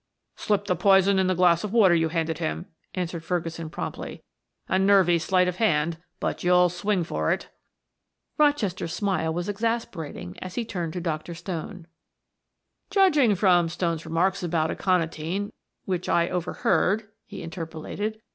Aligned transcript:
"Slipped 0.35 0.65
the 0.65 0.75
poison 0.75 1.19
in 1.19 1.27
the 1.27 1.35
glass 1.35 1.63
of 1.63 1.73
water 1.73 1.93
you 1.93 2.09
handed 2.09 2.39
him," 2.39 2.65
answered 2.95 3.23
Ferguson 3.23 3.69
promptly. 3.69 4.23
"A 4.67 4.79
nervy 4.79 5.19
sleight 5.19 5.47
of 5.47 5.57
hand, 5.57 5.99
but 6.19 6.43
you'll 6.43 6.69
swing 6.69 7.03
for 7.03 7.31
it." 7.31 7.49
Rochester's 8.35 8.93
smile 8.95 9.31
was 9.31 9.47
exasperating 9.47 10.39
as 10.41 10.55
he 10.55 10.65
turned 10.65 10.93
to 10.93 11.01
Dr. 11.01 11.35
Stone. 11.35 11.85
"Judging 12.89 13.35
from 13.35 13.69
Stone's 13.69 14.03
remarks 14.03 14.41
about 14.41 14.71
aconitine 14.71 15.53
which 15.85 16.09
I 16.09 16.29
overheard," 16.29 17.07
he 17.27 17.43
interpolated. 17.43 18.19